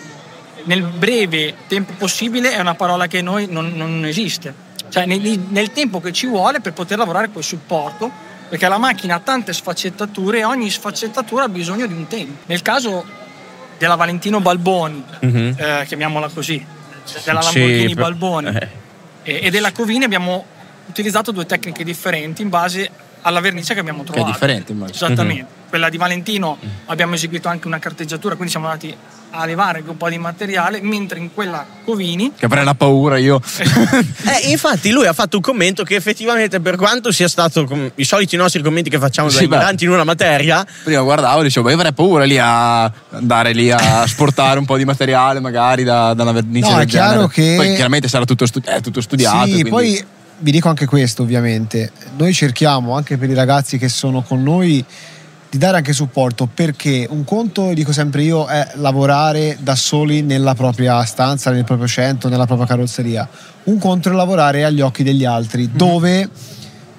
nel 0.64 0.82
breve 0.82 1.54
tempo 1.68 1.92
possibile 1.96 2.52
è 2.52 2.60
una 2.60 2.74
parola 2.74 3.06
che 3.06 3.22
noi 3.22 3.46
non, 3.48 3.72
non 3.74 4.04
esiste. 4.04 4.54
Cioè 4.88 5.06
nel, 5.06 5.20
nel 5.48 5.72
tempo 5.72 6.00
che 6.00 6.12
ci 6.12 6.26
vuole 6.26 6.60
per 6.60 6.72
poter 6.72 6.98
lavorare 6.98 7.30
col 7.32 7.42
supporto, 7.42 8.10
perché 8.48 8.68
la 8.68 8.78
macchina 8.78 9.14
ha 9.14 9.20
tante 9.20 9.52
sfaccettature 9.52 10.38
e 10.40 10.44
ogni 10.44 10.68
sfaccettatura 10.70 11.44
ha 11.44 11.48
bisogno 11.48 11.86
di 11.86 11.94
un 11.94 12.06
tempo. 12.06 12.42
Nel 12.46 12.60
caso 12.62 13.04
della 13.78 13.94
Valentino 13.94 14.40
Balboni, 14.40 15.02
Mhm. 15.20 15.54
eh, 15.58 15.84
chiamiamola 15.86 16.28
così, 16.28 16.64
della 17.24 17.40
Sì, 17.40 17.58
Lamborghini 17.58 17.94
però- 17.94 18.06
Balboni 18.08 18.48
eh. 18.56 18.68
e, 19.22 19.40
e 19.44 19.50
della 19.50 19.72
Covini 19.72 20.04
abbiamo 20.04 20.44
utilizzato 20.86 21.32
due 21.32 21.46
tecniche 21.46 21.82
differenti 21.84 22.42
in 22.42 22.48
base 22.50 22.90
alla 23.22 23.40
vernice 23.40 23.74
che 23.74 23.80
abbiamo 23.80 24.02
Che 24.02 24.10
è 24.10 24.12
trovato. 24.12 24.32
differente, 24.32 24.72
immagino. 24.72 24.96
Esattamente. 25.06 25.60
Quella 25.68 25.88
di 25.88 25.96
Valentino 25.96 26.58
abbiamo 26.86 27.14
eseguito 27.14 27.48
anche 27.48 27.66
una 27.66 27.78
carteggiatura, 27.78 28.34
quindi 28.34 28.50
siamo 28.50 28.66
andati 28.66 28.94
a 29.34 29.46
levare 29.46 29.78
anche 29.78 29.88
un 29.88 29.96
po' 29.96 30.10
di 30.10 30.18
materiale, 30.18 30.80
mentre 30.82 31.18
in 31.18 31.32
quella 31.32 31.64
Covini 31.86 32.32
Che 32.36 32.44
avrei 32.44 32.62
la 32.64 32.74
paura 32.74 33.16
io. 33.16 33.40
Eh, 34.24 34.50
infatti 34.50 34.90
lui 34.90 35.06
ha 35.06 35.12
fatto 35.14 35.36
un 35.36 35.42
commento 35.42 35.82
che 35.84 35.94
effettivamente 35.94 36.60
per 36.60 36.76
quanto 36.76 37.10
sia 37.10 37.28
stato 37.28 37.64
com- 37.64 37.90
i 37.94 38.04
soliti 38.04 38.36
nostri 38.36 38.62
commenti 38.62 38.90
che 38.90 38.98
facciamo 38.98 39.28
da 39.30 39.36
Sì, 39.36 39.44
ignoranti 39.44 39.84
in 39.84 39.90
una 39.90 40.04
materia, 40.04 40.64
Prima 40.84 41.00
guardavo 41.02 41.40
e 41.40 41.44
dicevo, 41.44 41.66
beh, 41.68 41.72
avrei 41.74 41.92
paura 41.94 42.24
lì 42.24 42.36
a 42.38 42.84
andare 43.10 43.52
lì 43.52 43.70
a 43.70 44.04
sportare 44.06 44.58
un 44.58 44.66
po' 44.66 44.76
di 44.76 44.84
materiale, 44.84 45.40
magari 45.40 45.82
da, 45.84 46.12
da 46.14 46.22
una 46.24 46.32
vernice 46.32 46.68
No, 46.70 46.76
del 46.76 46.86
è 46.86 46.88
chiaro 46.90 47.10
genere. 47.12 47.28
che- 47.32 47.54
Poi 47.56 47.74
chiaramente 47.74 48.08
sarà 48.08 48.24
tutto, 48.26 48.44
stu- 48.46 48.62
è 48.64 48.80
tutto 48.82 49.00
studiato. 49.00 49.46
Sì, 49.46 49.52
quindi- 49.52 49.70
poi 49.70 50.04
vi 50.42 50.50
dico 50.50 50.68
anche 50.68 50.86
questo, 50.86 51.22
ovviamente. 51.22 51.92
Noi 52.16 52.34
cerchiamo 52.34 52.96
anche 52.96 53.16
per 53.16 53.30
i 53.30 53.34
ragazzi 53.34 53.78
che 53.78 53.88
sono 53.88 54.22
con 54.22 54.42
noi 54.42 54.84
di 55.48 55.58
dare 55.58 55.76
anche 55.76 55.92
supporto 55.92 56.48
perché 56.52 57.06
un 57.08 57.24
conto, 57.24 57.72
dico 57.74 57.92
sempre 57.92 58.22
io, 58.22 58.46
è 58.46 58.72
lavorare 58.74 59.58
da 59.60 59.76
soli 59.76 60.22
nella 60.22 60.54
propria 60.54 61.04
stanza, 61.04 61.50
nel 61.50 61.64
proprio 61.64 61.86
centro, 61.86 62.28
nella 62.28 62.46
propria 62.46 62.66
carrozzeria. 62.66 63.28
Un 63.64 63.78
conto 63.78 64.08
è 64.08 64.12
lavorare 64.12 64.64
agli 64.64 64.80
occhi 64.80 65.04
degli 65.04 65.24
altri, 65.24 65.70
dove 65.70 66.28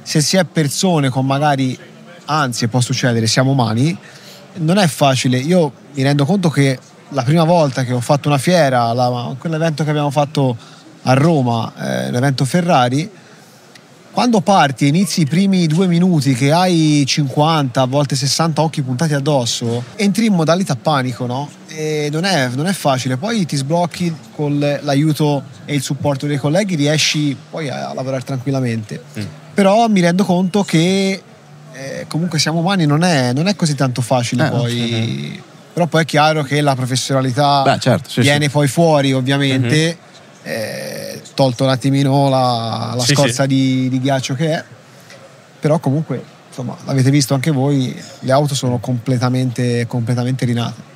se 0.03 0.21
si 0.21 0.37
è 0.37 0.45
persone 0.45 1.09
con 1.09 1.25
magari 1.25 1.77
ansie, 2.25 2.69
può 2.69 2.79
succedere, 2.79 3.27
siamo 3.27 3.51
umani, 3.51 3.97
non 4.55 4.77
è 4.77 4.87
facile. 4.87 5.37
Io 5.37 5.71
mi 5.93 6.03
rendo 6.03 6.23
conto 6.23 6.49
che 6.49 6.79
la 7.09 7.23
prima 7.23 7.43
volta 7.43 7.83
che 7.83 7.91
ho 7.91 7.99
fatto 7.99 8.29
una 8.29 8.37
fiera, 8.37 8.93
la- 8.93 9.35
quell'evento 9.37 9.83
che 9.83 9.89
abbiamo 9.89 10.11
fatto 10.11 10.55
a 11.01 11.13
Roma, 11.13 11.73
eh, 11.75 12.11
l'evento 12.11 12.45
Ferrari, 12.45 13.09
quando 14.13 14.41
parti 14.41 14.85
e 14.85 14.89
inizi 14.89 15.21
i 15.21 15.25
primi 15.25 15.65
due 15.65 15.87
minuti 15.87 16.35
che 16.35 16.51
hai 16.51 17.03
50, 17.05 17.81
a 17.81 17.85
volte 17.85 18.15
60 18.15 18.61
occhi 18.61 18.83
puntati 18.83 19.15
addosso, 19.15 19.83
entri 19.95 20.27
in 20.27 20.33
modalità 20.33 20.75
panico, 20.75 21.25
no? 21.25 21.49
E 21.67 22.09
non 22.11 22.23
è, 22.23 22.49
non 22.49 22.67
è 22.67 22.73
facile. 22.73 23.17
Poi 23.17 23.43
ti 23.47 23.55
sblocchi 23.55 24.15
con 24.35 24.59
l'aiuto 24.59 25.43
e 25.65 25.73
il 25.73 25.81
supporto 25.81 26.27
dei 26.27 26.37
colleghi, 26.37 26.75
riesci 26.75 27.35
poi 27.49 27.69
a, 27.69 27.89
a 27.89 27.93
lavorare 27.95 28.21
tranquillamente. 28.23 29.01
Però 29.55 29.87
mi 29.87 29.99
rendo 29.99 30.23
conto 30.23 30.63
che 30.63 31.21
eh, 31.73 32.05
comunque 32.07 32.37
siamo 32.37 32.59
umani, 32.59 32.85
non 32.85 33.03
è, 33.03 33.33
non 33.33 33.47
è 33.47 33.55
così 33.55 33.73
tanto 33.73 34.03
facile 34.03 34.45
Eh, 34.45 34.49
poi. 34.49 35.43
Però 35.73 35.87
poi 35.87 36.03
è 36.03 36.05
chiaro 36.05 36.43
che 36.43 36.61
la 36.61 36.75
professionalità 36.75 37.63
Beh, 37.63 37.79
certo, 37.79 38.07
sì, 38.07 38.21
viene 38.21 38.45
sì. 38.45 38.51
poi 38.51 38.67
fuori, 38.67 39.11
ovviamente, 39.11 39.97
eh, 40.43 41.02
tolto 41.33 41.63
un 41.63 41.69
attimino 41.69 42.29
la, 42.29 42.93
la 42.95 43.03
Sì, 43.03 43.13
scorza 43.13 43.45
Di, 43.45 43.89
di 43.89 43.99
ghiaccio 43.99 44.33
che 44.33 44.53
è. 44.53 44.63
Però 45.59 45.79
comunque, 45.79 46.23
insomma, 46.47 46.75
l'avete 46.85 47.09
visto 47.09 47.33
anche 47.33 47.51
voi, 47.51 47.95
le 48.19 48.31
auto 48.31 48.53
sono 48.55 48.79
completamente, 48.79 49.87
completamente 49.87 50.45
rinate. 50.45 50.91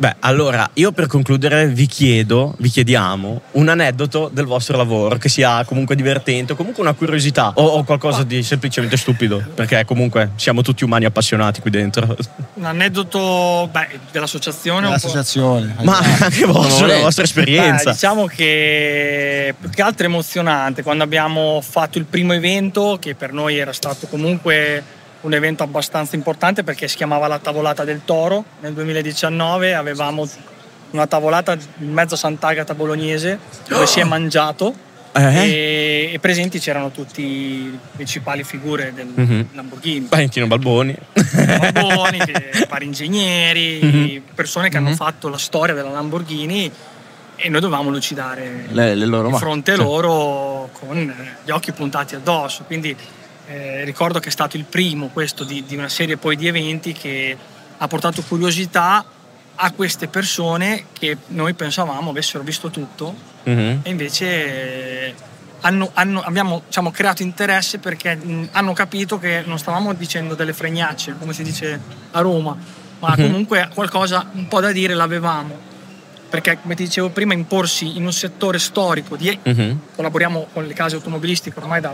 Beh, 0.00 0.16
allora 0.20 0.70
io 0.74 0.92
per 0.92 1.06
concludere 1.06 1.68
vi 1.68 1.84
chiedo, 1.84 2.54
vi 2.56 2.70
chiediamo 2.70 3.40
un 3.52 3.68
aneddoto 3.68 4.30
del 4.32 4.46
vostro 4.46 4.78
lavoro 4.78 5.18
che 5.18 5.28
sia 5.28 5.62
comunque 5.64 5.94
divertente 5.94 6.52
o 6.52 6.56
comunque 6.56 6.82
una 6.82 6.94
curiosità 6.94 7.52
o, 7.54 7.62
o 7.62 7.84
qualcosa 7.84 8.22
di 8.24 8.42
semplicemente 8.42 8.96
stupido, 8.96 9.44
perché 9.54 9.84
comunque 9.84 10.30
siamo 10.36 10.62
tutti 10.62 10.84
umani 10.84 11.04
appassionati 11.04 11.60
qui 11.60 11.70
dentro. 11.70 12.16
un 12.54 12.64
aneddoto 12.64 13.68
beh, 13.70 14.00
dell'associazione. 14.10 14.86
un 14.86 14.86
po'. 14.86 14.90
L'associazione. 14.92 15.76
Ma 15.82 15.98
anche 15.98 16.46
vostro, 16.46 16.86
la 16.86 17.00
vostra 17.00 17.24
esperienza. 17.24 17.90
Beh, 17.90 17.92
diciamo 17.92 18.24
che 18.24 19.54
più 19.60 19.68
che 19.68 19.82
altro 19.82 20.06
emozionante 20.06 20.82
quando 20.82 21.04
abbiamo 21.04 21.60
fatto 21.60 21.98
il 21.98 22.06
primo 22.06 22.32
evento, 22.32 22.96
che 22.98 23.14
per 23.14 23.34
noi 23.34 23.58
era 23.58 23.74
stato 23.74 24.06
comunque 24.06 24.98
un 25.22 25.34
evento 25.34 25.62
abbastanza 25.62 26.16
importante 26.16 26.62
perché 26.64 26.88
si 26.88 26.96
chiamava 26.96 27.26
la 27.26 27.38
Tavolata 27.38 27.84
del 27.84 28.02
Toro. 28.04 28.44
Nel 28.60 28.72
2019 28.72 29.74
avevamo 29.74 30.28
una 30.90 31.06
tavolata 31.06 31.56
in 31.78 31.92
mezzo 31.92 32.14
a 32.14 32.18
Sant'Agata 32.18 32.74
Bolognese 32.74 33.38
dove 33.68 33.86
si 33.86 34.00
è 34.00 34.04
mangiato 34.04 34.74
Eh? 35.12 35.20
e, 35.48 36.10
e 36.14 36.18
presenti 36.20 36.58
c'erano 36.58 36.90
tutti 36.90 37.70
le 37.70 37.78
principali 37.96 38.44
figure 38.44 38.92
del 38.94 39.06
Mhm. 39.14 39.46
Lamborghini. 39.52 40.06
Valentino 40.08 40.46
Balboni. 40.46 40.96
Barboni, 41.12 42.18
che- 42.18 42.66
vari 42.70 42.84
ingegneri, 42.86 43.78
Mhm. 43.82 44.22
persone 44.34 44.68
che 44.68 44.76
hanno 44.78 44.90
Mhm. 44.90 44.94
fatto 44.96 45.28
la 45.28 45.38
storia 45.38 45.74
della 45.74 45.90
Lamborghini 45.90 46.70
e 47.36 47.48
noi 47.48 47.60
dovevamo 47.60 47.90
lucidare 47.90 48.66
Le, 48.70 48.94
le 48.94 49.06
loro 49.06 49.28
di 49.30 49.36
fronte 49.36 49.74
cioè, 49.74 49.84
loro 49.84 50.70
con 50.72 51.14
gli 51.44 51.50
occhi 51.50 51.72
puntati 51.72 52.14
addosso. 52.14 52.64
Quindi 52.64 52.94
eh, 53.50 53.84
ricordo 53.84 54.20
che 54.20 54.28
è 54.28 54.32
stato 54.32 54.56
il 54.56 54.64
primo 54.64 55.08
questo 55.08 55.42
di, 55.44 55.64
di 55.66 55.74
una 55.76 55.88
serie 55.88 56.16
poi 56.16 56.36
di 56.36 56.46
eventi 56.46 56.92
che 56.92 57.36
ha 57.76 57.88
portato 57.88 58.22
curiosità 58.22 59.04
a 59.62 59.72
queste 59.72 60.06
persone 60.08 60.84
che 60.92 61.16
noi 61.28 61.54
pensavamo 61.54 62.10
avessero 62.10 62.42
visto 62.44 62.70
tutto 62.70 63.28
Mhm. 63.42 63.80
e 63.82 63.90
invece 63.90 64.26
eh, 65.06 65.14
hanno- 65.62 65.90
hanno- 65.94 66.20
abbiamo 66.22 66.62
diciamo, 66.66 66.90
creato 66.90 67.22
interesse 67.22 67.78
perché 67.78 68.14
mh, 68.14 68.50
hanno 68.52 68.72
capito 68.74 69.18
che 69.18 69.42
non 69.46 69.58
stavamo 69.58 69.92
dicendo 69.94 70.34
delle 70.34 70.52
fregnacce, 70.52 71.14
come 71.18 71.32
si 71.32 71.42
dice 71.42 71.80
a 72.12 72.20
Roma, 72.20 72.56
ma 73.00 73.14
Mhm. 73.16 73.22
comunque 73.24 73.68
qualcosa 73.74 74.28
un 74.32 74.46
po' 74.46 74.60
da 74.60 74.72
dire 74.72 74.94
l'avevamo. 74.94 75.68
Perché, 76.30 76.58
come 76.62 76.76
ti 76.76 76.84
dicevo 76.84 77.08
prima, 77.10 77.34
imporsi 77.34 77.96
in 77.96 78.04
un 78.04 78.12
settore 78.12 78.58
storico, 78.60 79.16
di- 79.16 79.36
Mhm. 79.42 79.80
collaboriamo 79.96 80.48
con 80.52 80.64
le 80.66 80.74
case 80.74 80.94
automobilistiche 80.94 81.58
ormai 81.58 81.80
da, 81.80 81.92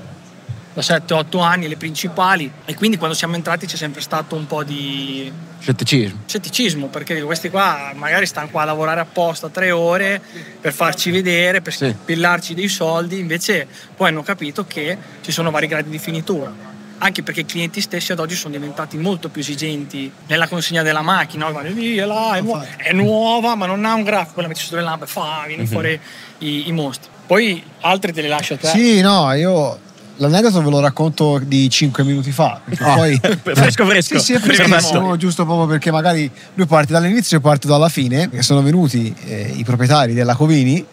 da 0.77 0.83
7-8 0.83 1.41
anni, 1.41 1.69
le 1.69 1.77
principali, 1.79 2.53
e 2.67 2.75
quindi 2.75 2.99
quando 2.99 3.17
siamo 3.17 3.35
entrati 3.35 3.65
c'è 3.65 3.77
sempre 3.77 4.03
stato 4.03 4.37
un 4.37 4.47
po' 4.47 4.63
di 4.63 5.33
Scetticismo. 5.59 6.21
scetticismo 6.27 6.87
perché 6.89 7.23
questi 7.23 7.49
qua 7.49 7.93
magari 7.95 8.27
stanno 8.27 8.49
qua 8.51 8.61
a 8.63 8.65
lavorare 8.67 9.01
apposta 9.01 9.49
tre 9.49 9.71
ore 9.71 10.21
per 10.61 10.75
farci 10.75 11.11
vedere, 11.11 11.63
per 11.63 11.73
Sì. 11.73 11.95
pillarci 12.05 12.53
dei 12.53 12.69
soldi, 12.69 13.19
invece 13.19 13.67
poi 13.97 14.09
hanno 14.09 14.23
capito 14.23 14.67
che 14.67 14.99
ci 15.23 15.33
sono 15.33 15.51
vari 15.51 15.67
gradi 15.67 15.89
di 15.89 15.99
finitura. 15.99 16.53
Anche 16.99 17.23
perché 17.23 17.41
i 17.41 17.47
clienti 17.47 17.81
stessi 17.81 18.13
ad 18.13 18.19
oggi 18.21 18.35
sono 18.35 18.53
diventati 18.55 18.99
molto 18.99 19.29
più 19.31 19.41
esigenti 19.41 20.11
nella 20.29 20.47
consegna 20.47 20.83
della 20.83 21.03
macchina. 21.03 21.49
Vanno 21.51 21.71
lì, 21.71 21.97
è 21.97 22.05
là, 22.05 22.37
è, 22.37 22.41
nu- 22.43 22.59
è 22.77 22.93
nuova, 22.93 23.55
ma 23.55 23.65
non 23.67 23.83
ha 23.87 23.95
un 23.95 24.03
grafico, 24.03 24.41
la 24.43 24.49
metti 24.49 24.61
sotto 24.61 24.77
le 24.77 24.83
lampe, 24.83 25.07
fa, 25.07 25.45
vieni 25.47 25.67
fuori 25.67 25.99
i, 26.39 26.69
i 26.69 26.73
mostri. 26.73 27.09
Poi 27.27 27.63
altri 27.81 28.13
te 28.13 28.21
li 28.23 28.29
lascio 28.29 28.55
a 28.55 28.57
te. 28.59 28.69
Sì, 28.69 29.01
no, 29.01 29.31
io 29.35 29.79
l'aneddoto 30.17 30.63
ve 30.63 30.71
lo 30.71 30.81
racconto 30.81 31.41
di 31.45 31.69
5 31.69 32.05
minuti 32.05 32.31
fa. 32.33 32.61
Perché 32.65 32.85
Ah, 32.85 32.95
poi 32.95 33.21
fresco 33.55 33.85
fresco. 33.87 34.19
Sì, 34.19 34.25
sì, 34.25 34.33
è 34.35 34.39
freschissimo, 34.39 35.17
giusto 35.17 35.45
proprio 35.45 35.67
perché 35.67 35.91
magari 35.91 36.31
lui 36.55 36.67
parte 36.67 36.93
dall'inizio 36.93 37.39
e 37.39 37.41
parte 37.41 37.67
dalla 37.67 37.89
fine. 37.89 38.29
Che 38.29 38.43
sono 38.43 38.63
venuti 38.63 39.15
eh, 39.25 39.53
i 39.57 39.65
proprietari 39.65 40.15
della 40.15 40.35
Covini 40.35 40.85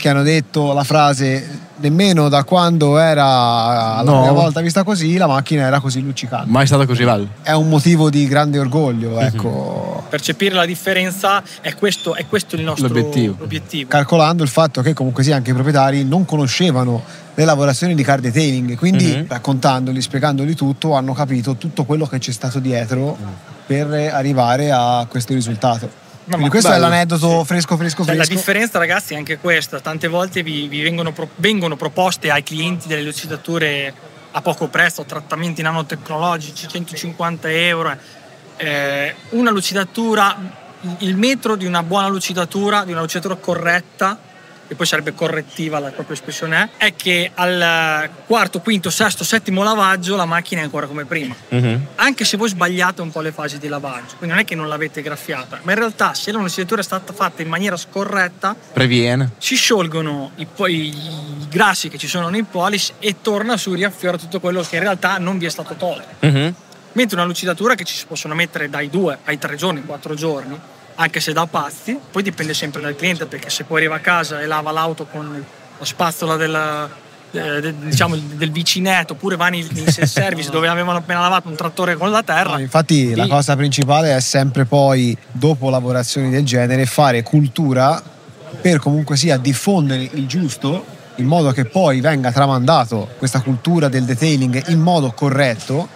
che 0.00 0.08
hanno 0.08 0.22
detto 0.22 0.72
la 0.72 0.82
frase 0.82 1.68
nemmeno 1.76 2.28
da 2.28 2.42
quando 2.44 2.98
era 2.98 3.22
la 3.24 4.02
No. 4.04 4.18
prima 4.20 4.32
volta 4.32 4.60
vista 4.60 4.82
così 4.82 5.16
la 5.16 5.26
macchina 5.26 5.62
era 5.66 5.78
così 5.80 6.00
luccicante. 6.02 6.50
Mai 6.50 6.66
stata 6.66 6.86
così 6.86 7.04
bella. 7.04 7.26
È 7.42 7.52
un 7.52 7.68
motivo 7.68 8.10
di 8.10 8.26
grande 8.26 8.58
orgoglio, 8.58 9.18
ecco. 9.20 10.02
Percepire 10.08 10.54
la 10.54 10.66
differenza 10.66 11.42
è 11.60 11.74
questo, 11.74 12.14
è 12.14 12.26
questo 12.26 12.56
il 12.56 12.62
nostro 12.62 12.88
L'obiettivo. 12.88 13.36
obiettivo. 13.42 13.88
calcolando 13.88 14.42
il 14.42 14.48
fatto 14.48 14.82
che 14.82 14.92
comunque 14.94 15.22
sia 15.22 15.36
anche 15.36 15.50
i 15.50 15.54
proprietari 15.54 16.04
non 16.04 16.24
conoscevano 16.24 17.02
le 17.34 17.44
lavorazioni 17.44 17.94
di 17.94 18.02
car 18.02 18.20
detailing 18.20 18.76
quindi 18.76 19.04
Mhm. 19.16 19.26
raccontandoli, 19.28 20.00
spiegandoli 20.02 20.54
tutto 20.54 20.94
hanno 20.94 21.12
capito 21.12 21.54
tutto 21.56 21.84
quello 21.84 22.06
che 22.06 22.18
c'è 22.18 22.32
stato 22.32 22.58
dietro 22.58 23.16
per 23.66 23.86
arrivare 24.12 24.70
a 24.72 25.06
questo 25.08 25.32
risultato 25.34 26.08
quindi 26.36 26.44
ma 26.44 26.50
questo 26.50 26.68
bello, 26.70 26.86
è 26.86 26.88
l'aneddoto 26.88 27.40
sì. 27.40 27.46
fresco 27.46 27.76
fresco 27.76 28.04
Cioè, 28.04 28.14
la 28.14 28.24
fresco 28.24 28.38
differenza, 28.38 28.78
ragazzi, 28.78 29.14
è 29.14 29.16
anche 29.16 29.38
questa. 29.38 29.80
Tante 29.80 30.08
volte 30.08 30.42
vi, 30.42 30.68
vi 30.68 30.82
vengono, 30.82 31.12
pro- 31.12 31.30
vengono 31.36 31.76
proposte 31.76 32.30
ai 32.30 32.42
clienti 32.42 32.88
delle 32.88 33.02
lucidature 33.02 33.92
a 34.32 34.40
poco 34.40 34.68
prezzo, 34.68 35.04
trattamenti 35.04 35.62
nanotecnologici, 35.62 36.68
150 36.68 37.50
euro. 37.50 37.96
Eh, 38.56 39.14
una 39.30 39.50
lucidatura, 39.50 40.36
il 40.98 41.16
metro 41.16 41.56
di 41.56 41.66
una 41.66 41.82
buona 41.82 42.08
lucidatura, 42.08 42.84
di 42.84 42.92
una 42.92 43.00
lucidatura 43.00 43.36
corretta, 43.36 44.18
che 44.70 44.76
poi 44.76 44.86
sarebbe 44.86 45.14
correttiva 45.14 45.80
la 45.80 45.90
propria 45.90 46.14
espressione 46.14 46.70
è, 46.76 46.84
è 46.86 46.94
che 46.94 47.32
al 47.34 48.08
quarto, 48.24 48.60
quinto, 48.60 48.88
sesto, 48.88 49.24
settimo 49.24 49.64
lavaggio 49.64 50.14
la 50.14 50.26
macchina 50.26 50.60
è 50.60 50.64
ancora 50.64 50.86
come 50.86 51.04
prima 51.06 51.34
Mhm. 51.48 51.86
anche 51.96 52.24
se 52.24 52.36
voi 52.36 52.48
sbagliate 52.48 53.02
un 53.02 53.10
po' 53.10 53.20
le 53.20 53.32
fasi 53.32 53.58
di 53.58 53.66
lavaggio, 53.66 54.14
quindi 54.18 54.28
non 54.28 54.38
è 54.38 54.44
che 54.44 54.54
non 54.54 54.68
l'avete 54.68 55.02
graffiata, 55.02 55.58
ma 55.62 55.72
in 55.72 55.78
realtà 55.78 56.14
se 56.14 56.30
la 56.30 56.38
lucidatura 56.38 56.82
è 56.82 56.84
stata 56.84 57.12
fatta 57.12 57.42
in 57.42 57.48
maniera 57.48 57.76
scorretta, 57.76 58.54
Previene. 58.72 59.32
si 59.38 59.56
sciolgono 59.56 60.30
i, 60.36 60.46
po- 60.46 60.68
i- 60.68 60.94
grassi 61.48 61.88
che 61.88 61.98
ci 61.98 62.06
sono 62.06 62.28
nei 62.28 62.44
polish 62.44 62.92
e 63.00 63.16
torna 63.20 63.56
su, 63.56 63.74
riaffiora 63.74 64.16
tutto 64.18 64.38
quello 64.38 64.62
che 64.62 64.76
in 64.76 64.82
realtà 64.82 65.18
non 65.18 65.36
vi 65.38 65.46
è 65.46 65.50
stato 65.50 65.74
tolto. 65.74 66.06
Mhm. 66.20 66.54
Mentre 66.92 67.16
una 67.16 67.24
lucidatura 67.26 67.74
che 67.74 67.82
ci 67.82 67.94
si 67.96 68.06
possono 68.06 68.34
mettere 68.34 68.70
dai 68.70 68.88
due 68.88 69.18
ai 69.24 69.36
tre 69.38 69.56
giorni, 69.56 69.82
quattro 69.84 70.14
giorni, 70.14 70.56
anche 71.00 71.20
se 71.20 71.32
da 71.32 71.46
pazzi, 71.46 71.98
poi 72.10 72.22
dipende 72.22 72.52
sempre 72.52 72.82
dal 72.82 72.94
cliente, 72.94 73.24
perché 73.24 73.48
se 73.48 73.64
poi 73.64 73.78
arriva 73.78 73.96
a 73.96 74.00
casa 74.00 74.40
e 74.40 74.46
lava 74.46 74.70
l'auto 74.70 75.06
con 75.06 75.44
la 75.78 75.84
spazzola 75.84 76.36
della, 76.36 76.88
eh, 77.30 77.74
diciamo 77.74 78.16
del 78.16 78.50
vicinetto 78.50 79.14
oppure 79.14 79.36
vai 79.36 79.50
nei, 79.50 79.66
nei 79.72 79.90
self-service 79.90 80.50
dove 80.52 80.68
avevano 80.68 80.98
appena 80.98 81.20
lavato 81.20 81.48
un 81.48 81.54
trattore 81.54 81.96
con 81.96 82.10
la 82.10 82.22
terra 82.22 82.52
No, 82.52 82.58
infatti 82.58 83.14
la 83.14 83.24
Lì- 83.24 83.30
cosa 83.30 83.56
principale 83.56 84.14
è 84.14 84.20
sempre 84.20 84.66
poi, 84.66 85.16
dopo 85.32 85.70
lavorazioni 85.70 86.28
del 86.28 86.44
genere, 86.44 86.84
fare 86.84 87.22
cultura 87.22 88.02
per 88.60 88.78
comunque 88.78 89.16
sia 89.16 89.38
diffondere 89.38 90.02
il 90.12 90.26
giusto 90.26 90.84
in 91.16 91.26
modo 91.26 91.50
che 91.52 91.64
poi 91.64 92.00
venga 92.00 92.30
tramandato 92.30 93.08
questa 93.16 93.40
cultura 93.40 93.88
del 93.88 94.04
detailing 94.04 94.68
in 94.68 94.80
modo 94.80 95.12
corretto 95.12 95.88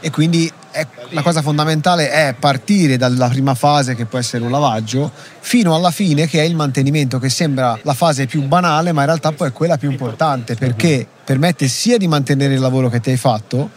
e 0.00 0.10
quindi 0.10 0.52
è- 0.74 0.86
la 1.10 1.22
cosa 1.22 1.40
fondamentale 1.40 2.10
è 2.10 2.34
partire 2.38 2.96
dalla 2.96 3.28
prima 3.28 3.54
fase 3.54 3.94
che 3.94 4.06
può 4.06 4.18
essere 4.18 4.42
un 4.44 4.50
lavaggio 4.50 5.10
fino 5.38 5.72
alla 5.74 5.92
fine 5.92 6.26
che 6.26 6.40
è 6.40 6.42
il 6.44 6.56
mantenimento 6.56 7.20
che 7.20 7.28
sembra 7.28 7.78
la 7.82 7.94
fase 7.94 8.26
più 8.26 8.42
banale 8.42 8.90
ma 8.92 9.00
in 9.02 9.06
realtà 9.06 9.30
poi 9.32 9.48
è 9.48 9.52
quella 9.52 9.76
più 9.78 9.88
importante 9.90 10.56
perché 10.56 11.06
permette 11.24 11.68
sia 11.68 11.96
di 11.96 12.08
mantenere 12.08 12.54
il 12.54 12.60
lavoro 12.60 12.88
che 12.90 13.00
ti 13.00 13.10
hai 13.10 13.16
fatto 13.16 13.70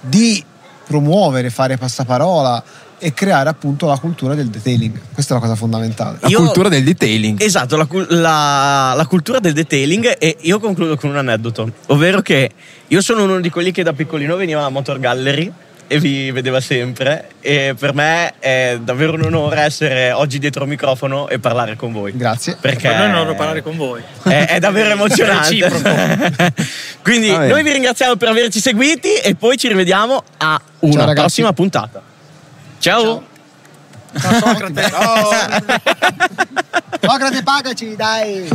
di 0.00 0.44
promuovere, 0.86 1.48
fare 1.48 1.78
passaparola 1.78 2.62
e 2.98 3.12
creare 3.14 3.48
appunto 3.48 3.86
la 3.86 3.98
cultura 3.98 4.34
del 4.34 4.48
detailing. 4.48 4.98
Questa 5.12 5.32
è 5.34 5.36
la 5.38 5.42
cosa 5.42 5.56
fondamentale. 5.56 6.18
La 6.20 6.28
Io- 6.28 6.38
cultura 6.38 6.68
del 6.68 6.84
detailing. 6.84 7.40
Esatto, 7.40 7.76
la, 7.76 7.86
la- 8.10 8.92
la 8.94 9.06
cultura 9.06 9.40
del 9.40 9.52
detailing 9.54 10.14
e 10.18 10.36
io 10.42 10.60
concludo 10.60 10.96
con 10.96 11.10
un 11.10 11.16
aneddoto, 11.16 11.70
ovvero 11.86 12.20
che 12.20 12.50
io 12.86 13.00
sono 13.00 13.24
uno 13.24 13.40
di 13.40 13.48
quelli 13.50 13.72
che 13.72 13.82
da 13.82 13.92
piccolino 13.94 14.36
veniva 14.36 14.60
alla 14.60 14.68
Motor 14.68 14.98
Gallery 15.00 15.50
e 15.86 15.98
vi 15.98 16.30
vedeva 16.30 16.60
sempre 16.60 17.28
e 17.40 17.74
per 17.78 17.94
me 17.94 18.34
è 18.38 18.78
davvero 18.80 19.14
un 19.14 19.22
onore 19.22 19.60
essere 19.60 20.12
oggi 20.12 20.38
dietro 20.38 20.64
il 20.64 20.70
microfono 20.70 21.28
e 21.28 21.38
parlare 21.38 21.76
con 21.76 21.92
voi. 21.92 22.16
Grazie. 22.16 22.56
Perché 22.60 22.88
per 22.88 22.98
noi 22.98 23.08
non 23.08 23.18
vorrei 23.18 23.36
parlare 23.36 23.62
con 23.62 23.76
voi 23.76 24.02
è, 24.22 24.46
è 24.46 24.58
davvero 24.58 24.90
emozionante. 24.94 26.52
Quindi 27.02 27.28
bene. 27.28 27.48
noi 27.48 27.62
vi 27.62 27.72
ringraziamo 27.72 28.16
per 28.16 28.28
averci 28.28 28.60
seguiti 28.60 29.14
e 29.16 29.34
poi 29.34 29.56
ci 29.56 29.68
rivediamo 29.68 30.22
a 30.38 30.60
una 30.80 31.04
Ciao, 31.04 31.12
prossima 31.12 31.52
puntata. 31.52 32.02
Ciao. 32.78 33.02
Ciao, 33.02 34.38
Socrate. 34.38 34.90
Socrate, 37.00 37.42
pagaci, 37.42 37.96
dai! 37.96 38.48